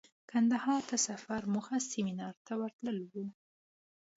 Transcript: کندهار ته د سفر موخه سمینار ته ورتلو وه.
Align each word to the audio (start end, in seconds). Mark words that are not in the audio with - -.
کندهار 0.29 0.81
ته 0.89 0.95
د 0.99 1.03
سفر 1.07 1.41
موخه 1.53 1.77
سمینار 1.91 2.35
ته 2.45 2.53
ورتلو 2.61 3.03
وه. 3.11 3.27